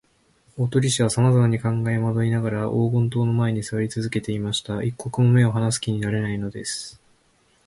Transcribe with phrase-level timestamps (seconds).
[0.57, 4.81] 大鳥氏はさまざまに考えまどいながら、黄金塔の前にすわりつづけていました。
[4.81, 6.99] 一刻も目をはなす気になれないのです。